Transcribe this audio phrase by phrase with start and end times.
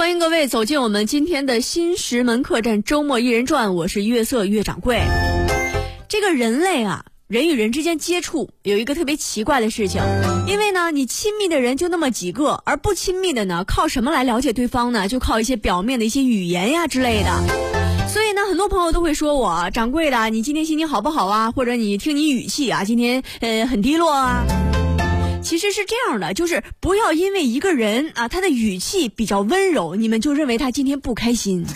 [0.00, 4.98] 欢迎各位走进我们今天的新石门客栈周末一人传，我是月色月掌柜。
[6.08, 10.00] 这个人类啊，人与人之间接触有一个特别奇怪的事情，
[10.46, 15.06] 因为呢，你亲密的人就那么几个，而不亲密的呢，靠什么来了解对方呢？
[15.06, 18.08] 就靠一些表面的一些语言呀之类的。
[18.08, 21.52] 所以呢，很多朋友都会说我掌柜的，你今天心情好不好啊？
[21.52, 24.46] 或者你听你语气啊，今天呃很低落啊。
[25.42, 31.64] 其实是这样的，就是不要因为一个人啊，他的语气比较温柔，你们就认为他今天不开心。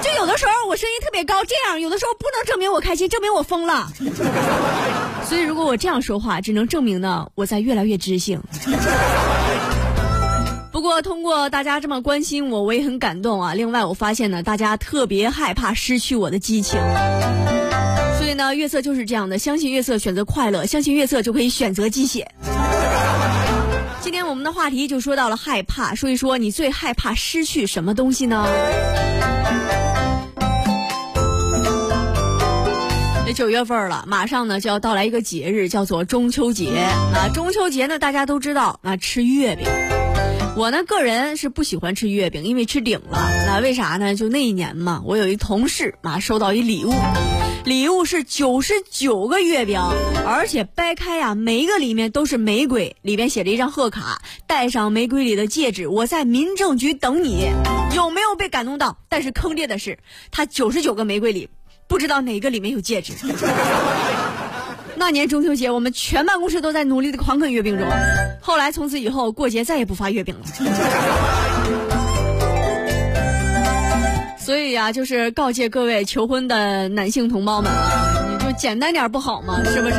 [0.00, 3.90] 就有的时候我声音特别高，这样有的时候不能证明我开心，证明我疯了。
[5.28, 8.40] 所以如果我这样说话，只能证明呢我在越来越知性。
[10.70, 13.54] 不过通过大家这么关心我，我也很感动啊。
[13.54, 16.80] 另外我发现呢，大家特别害怕失去我的激情。
[18.28, 22.30] 所以呢，月色就是这样的，相信月色选择快乐，相信月色就可以选择鸡血。
[24.02, 28.46] 今天我们的话题就说到了害怕，说一说你最害怕失去什么东西呢？
[33.24, 36.68] 这九月份了，马上呢就要到来一个节日，叫做中秋节
[37.14, 37.30] 啊。
[37.32, 39.66] 中秋节呢，大家都知道啊，吃月饼。
[40.54, 43.26] 我呢，个人是不喜欢吃月饼，因为吃顶了。
[43.46, 44.14] 那为啥呢？
[44.14, 46.92] 就那一年嘛，我有一同事啊，收到一礼物。
[47.68, 49.78] 礼物是九十九个月饼，
[50.26, 57.50] 而且掰开呀，每一个里面都是玫瑰，里边写着一张贺卡，戴上玫瑰里的戒指，我在民政局等你。
[57.94, 58.96] 有没有被感动到？
[59.10, 59.98] 但是坑爹的是，
[60.30, 61.46] 他九十九个玫瑰里，
[61.86, 63.12] 不知道哪个里面有戒指。
[64.96, 67.86] 那年中秋节，我们全办公室都在努力的狂啃月饼中。
[68.40, 71.57] 后来从此以后过节再也不发月饼了。
[74.48, 79.62] 所以呀，就是告诫各位求婚的男性同胞们啊，你就简单点不好吗？
[79.62, 79.96] 是不是？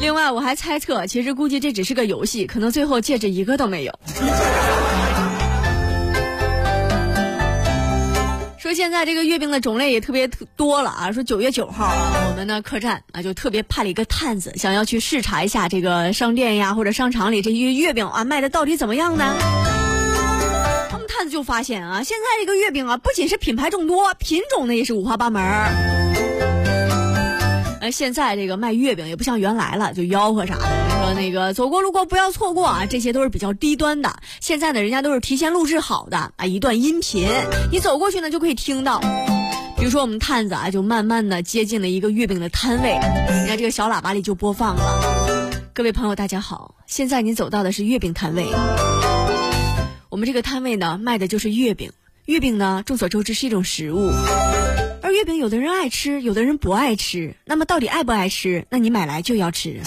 [0.00, 3.96] 另外，我还猜测，其实估计这只是个游戏，可能最后戒指一个都没有。
[8.58, 11.12] 说现在这个月饼的种类也特别多了啊！
[11.12, 19.36] 说九月九号啊，我们的客栈啊就特别派了一个探子，想要去视察一下这个商店呀或者商场里这些月饼啊卖的到底怎么样呢？
[21.18, 25.72] 探子就发现啊，现在这个月饼啊，不仅是品牌众多，品种呢也是五花八门儿。
[27.80, 34.14] 呃，现在这个卖月饼也不像原来了，就吆喝啥的，说那个走过路过不要错过啊，这些都是比较低端的。
[34.38, 37.28] 现在呢，人家都是提前录制好的啊，一段音频，
[37.72, 39.00] 你走过去呢就可以听到。
[39.76, 45.50] 比如说我们探子啊，就慢慢的接近了一个月饼的摊位，你看这个小喇叭里就播放了。
[45.74, 48.46] 各位朋友，大家好，现在你走到的是月饼摊位。
[50.10, 51.92] 我们这个摊位呢，卖的就是月饼。
[52.24, 54.10] 月饼呢，众所周知是一种食物，
[55.02, 57.34] 而月饼有的人爱吃，有的人不爱吃。
[57.44, 58.66] 那么到底爱不爱吃？
[58.70, 59.80] 那你买来就要吃。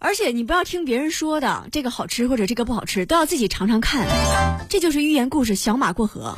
[0.00, 4.08] 而且你不要听别人说的这个好吃或者这个不好吃，都要自己尝尝看。
[4.68, 6.36] 这就是寓言故事《小马过河》。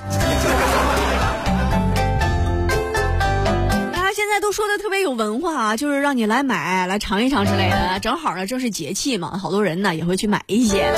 [4.52, 7.98] 说的特别有文化啊，就是让你来买来尝一尝之类的。
[8.00, 10.92] 正好呢，正是节气嘛，好多人呢也会去买一些。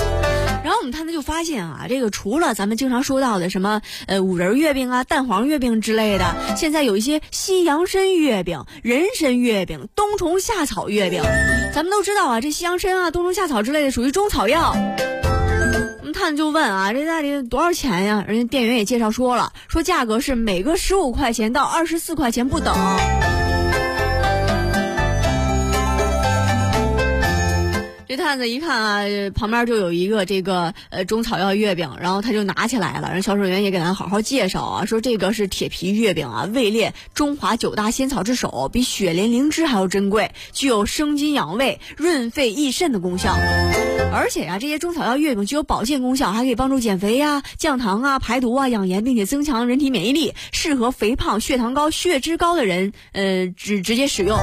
[0.64, 11.22] 然后我们探子就发现啊，这个除了咱们经常说到的什么呃五仁月饼啊、蛋黄月饼之类的，现在有一些西洋参月饼、人参月饼、冬虫夏草月饼。
[11.74, 14.74] 咱们都知道啊，这西洋参啊、冬虫夏草之类的属于中草药。
[16.00, 18.24] 我们探子就问啊，这到底多少钱呀？
[18.26, 22.74] 人家店员也介绍说了，说价格是每个十五块钱到二十四块钱不等。
[28.16, 33.12] 这探子一看啊，旁边就有一个这个呃中草药月饼，然后他就拿起来了。
[33.12, 43.34] 人销售员也给咱好好介绍啊，说这个是铁皮月饼啊，位列中华九大仙草之首，比雪莲灵芝还要珍贵，具有生津养胃、润肺益肾的功效。
[44.12, 54.38] 而且呀，这些中草药月饼具有保健功效，还可以帮助减肥呀、降糖啊、排毒啊、养颜，并且增强人体免疫力，适合肥胖、血糖高、血脂高的人呃直直接使用。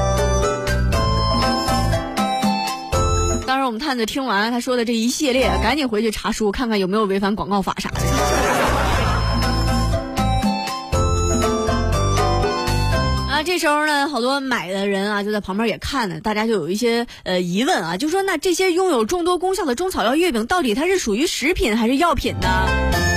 [3.66, 8.00] 我们探子听完他说的这一系列，赶紧回去查书，看看有没有违反广告法啥的。
[13.30, 23.10] 啊，这时候呢，好多买的人啊就在旁边也看呢，大家就有一些呃疑问啊，就说那这些拥有众多功效的中草药月饼，到底它是属于食品还是药品呢？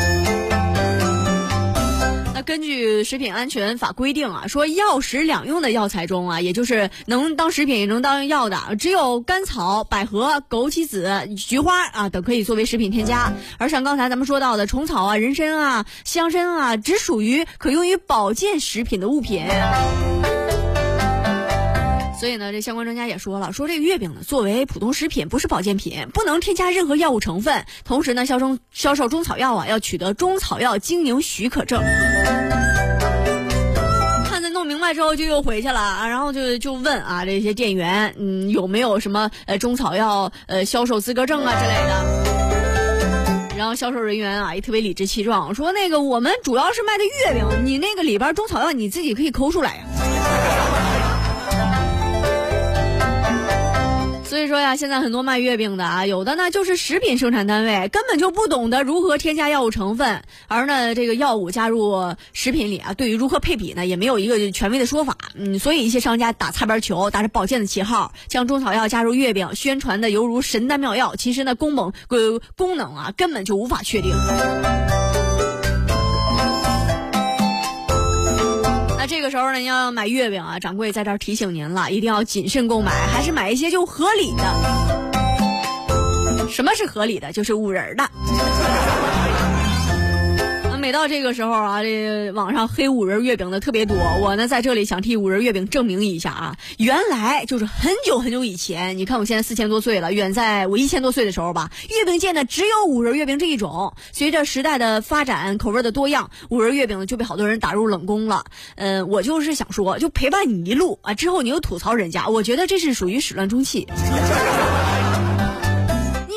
[2.45, 13.33] 根据食品安全法规定啊，说药食两用的药材中啊，也就是能当食品也能当药的，只有甘草、百合、枸杞子、菊花啊等可以作为食品添加。
[13.59, 19.47] 而像刚才咱们说到的虫草啊、人参啊、香参啊，只属于可用于保健食品的物品。
[22.25, 27.67] 所以呢，这相关专家也说了，说这个月饼呢，作为普通食品，不是保健品，不能添加任何药物成分。
[27.85, 31.83] 同时呢，销售销售中草药啊，要取得中草药经营许可证。
[34.25, 43.55] 看在弄明白之后，就又回去了啊，然后就就问啊，这些店员，嗯，有没有什么呃中草药呃销售资格证啊之类的？
[43.59, 49.83] 然后销售人员啊，也特别理直气壮，说那个我们主要是卖的月饼，你那个里边中草药你自己可以抠出来呀。
[54.35, 65.17] 所以说呀，现在很多卖月饼的啊，有的呢就是食品生产单位根本就不懂得如何添加药物成分，而呢这个药物加入食品里啊，对于如何配比呢，也没有一个权威的说法。
[65.37, 74.11] 嗯，所以一些商家打擦边球，打着保健的旗号，将中草药加入月饼，宣传的犹如神丹妙药，其实呢功能呃功能啊根本就无法确定。
[79.07, 84.45] 这个时候呢，你要买月饼啊，掌柜在这儿提醒您了，一定要谨慎购买，还是买一些就合理的。
[86.49, 87.33] 什么是合理的？
[87.33, 88.11] 就是五仁的。
[90.85, 93.97] 每到这个时候啊，这网上黑五仁月饼的特别多。
[94.21, 103.95] 我呢在这里想替五仁月饼证明一下啊，原来就是很久很久以前，你看我现在四千多岁了，远在我一千多岁的时候吧，月饼界呢只有五仁月饼这一种。
[104.13, 108.45] 随着时代的发展，口味的多样，五仁月饼呢就被好多人打入冷宫了。
[108.75, 113.89] 嗯，我就是想说，就陪伴你一路啊，之后你又吐槽人家，我觉得这是属于始乱终弃。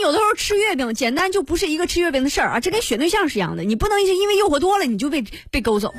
[0.07, 5.21] 有的时候吃月饼简单就不是一个吃月饼的事儿啊，这跟选对象是一样的，你不能因为诱惑多了你就被
[5.51, 5.93] 被勾走。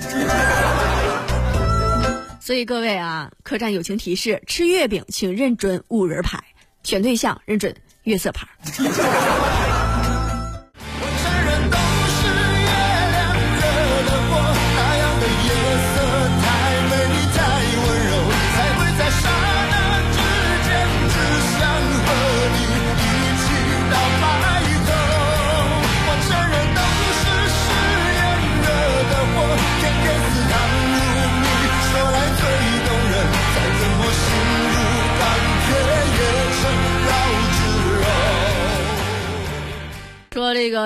[2.41, 6.43] 所以各位啊，客栈友情提示：吃月饼请认准五仁牌，
[6.85, 7.75] 选对象认准
[8.05, 8.49] 月色牌。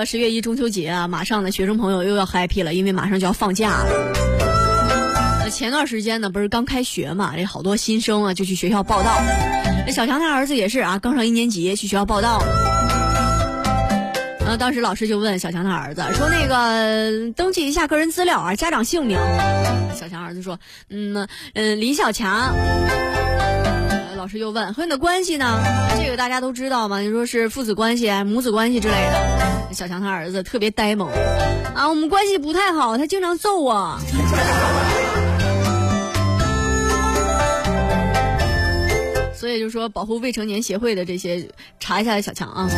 [0.04, 3.86] 十月一中秋节啊，马上呢，学生朋友又要 happy 了，因为马上就要放假了。
[5.44, 9.20] 那前段时间呢，不是刚开学嘛，这好多新生啊就去学校报道。
[9.86, 12.42] 那小强他儿子也是啊，刚上一年级去学校报道。
[14.40, 19.18] 然后当时老师就问小强他儿子说：“那个登记一下个人资料啊，家长姓名。”
[19.94, 20.58] 小强儿子说
[20.90, 22.54] ：“嗯嗯，李小强。”
[24.16, 25.58] 老师又问和你的关系呢？
[26.00, 27.00] 这个大家都知道吗？
[27.00, 29.41] 你说是父子关系、母子关系之类的。
[29.72, 31.08] 小强他儿子特别呆萌
[31.74, 33.98] 啊，我们关系不太好，他经常揍我。
[39.34, 41.48] 所以就说保护未成年协会的这些
[41.80, 42.70] 查一下小强啊。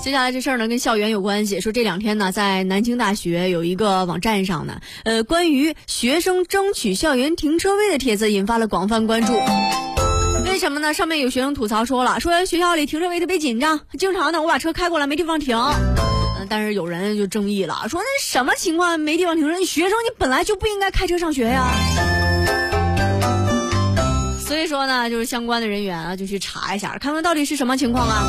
[0.00, 1.60] 接下来这事儿呢，跟校园有关系。
[1.60, 9.32] 说这两天呢，在南京大学有一个网站上呢，呃，关于学生争取校园停车位的帖子引发了广泛关注。
[10.56, 10.94] 为什么呢？
[10.94, 15.54] 上面有学生吐槽说了，说学校里停车位特别紧张，经常呢我把车开过来没地方停。
[15.54, 19.62] 嗯，但是有人就争议了，说那什么情况没地方停车？
[19.66, 21.62] 学生你本来就不应该开车上学呀。
[24.40, 28.24] 所以说呢，就是相关的人员啊，就去查一下，看看到底是什么情况啊。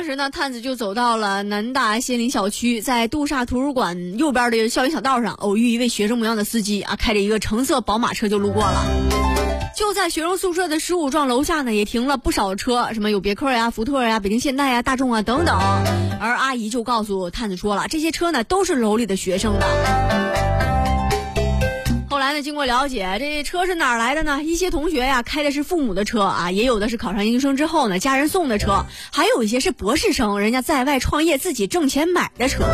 [0.00, 8.82] 当时呢，探子就走到了南大仙林小区，在杜莎图书馆右边的校园小道上，偶遇一位学生模样的司机啊，开着一个橙色宝马车就路过了。
[9.76, 15.54] 就在学生宿舍的十五幢楼下呢，也停了不少车，什么有别克呀、福特呀、北京现代呀、大众啊等等。
[16.18, 20.49] 而阿姨就告诉探子说了，这些车呢都是楼里的学生的。
[22.42, 24.42] 经过了解，这车是哪儿来的呢？
[24.42, 32.64] 一些同学呀开的是父母的车啊，也有的是考上研究生之后呢家人送的车，还有一些是博士生，人家在外创业自己挣钱买的车。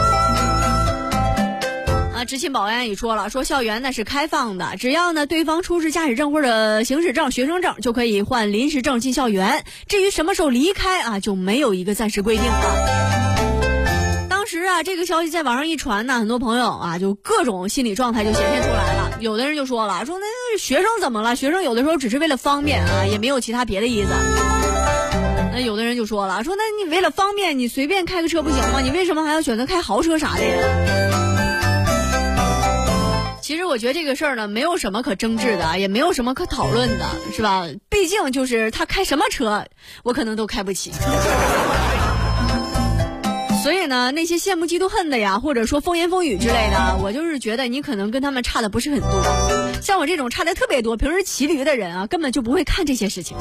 [2.14, 9.64] 啊，执勤保安也说了，说校园呢是开放的，只要呢对方出示驾驶证或者行驶证、学生证，就可以换临时证进校园。
[9.86, 14.26] 至于什么时候离开啊，就没有一个暂时规定了。
[14.30, 19.05] 当时啊，这个消息在网上一传呢，很多朋友啊就各种心理状态就显现出来了。
[19.18, 20.26] 有的人就说了，说那
[20.58, 21.36] 学生怎么了？
[21.36, 24.10] 学生有的时候只是为了方便啊，也没有其他别的意思。
[25.52, 28.80] 那有的人就说了，说那你为了方便，你随便开个车不行吗？
[28.82, 31.12] 你为什么还要选择开豪车啥的呀？
[33.40, 37.64] 其实我觉得这个事儿呢，没有什么可争执的，也没有什么可讨论的，是吧？
[37.88, 39.64] 毕竟就是他开什么车，
[40.02, 40.92] 我可能都开不起。
[43.66, 49.10] 所以呢，那些羡慕嫉妒恨的呀，或者说风言风语之类的，我就是觉得你可能跟他们差的不是很多。
[49.82, 53.36] 像我这种差的特别多、平时骑驴的人啊，根本就不会看这些事情。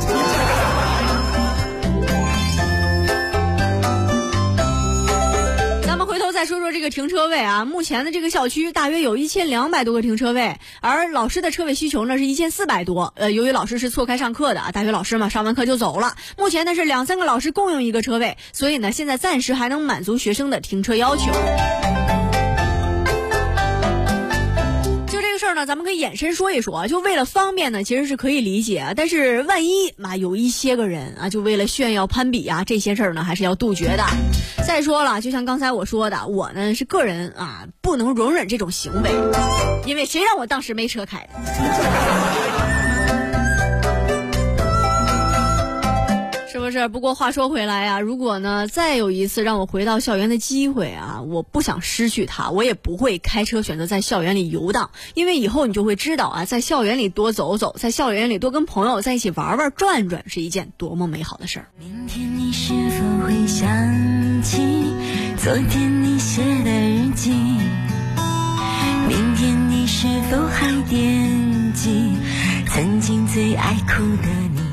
[6.45, 13.13] 说说这个停车位啊，目前的这个校区大约有一千两百多个停车位，而老师的车位需求呢是一千四百多。
[13.15, 16.15] 呃，由于老师是错开上课的啊，大学老师嘛，上完课就走了。
[16.37, 21.31] 目前呢是两三个老师共用一个车位，所以呢现在暂时还能满足学生的停车要求。
[25.65, 28.93] 咱们可以延伸说一说，就为了方便呢，其实是可以理解。
[28.95, 34.03] 但是万一嘛，有一些个人啊，就为了炫耀攀比啊，这些事儿呢，还是要杜绝的。
[34.67, 39.11] 再说了，就像刚才我说的，我呢是个人啊，不能容忍这种行为，
[39.85, 42.14] 因为谁让我当时没车开的。
[46.81, 47.05] 是不？
[47.05, 61.67] 过话说回来啊，如果呢再有一次让我回到校园的机会啊，我不想失去它，我也不会开车选择在校园里游荡，因为以后你就会知道啊，在校园里多走走，在校园里多跟朋友在一起玩玩转转，是一件多么美好的事儿。
[61.77, 64.57] 明天你是否会想起
[65.37, 67.29] 昨天你写的日记？
[69.07, 72.17] 明天你是否还惦记
[72.67, 74.64] 曾经最爱哭的你？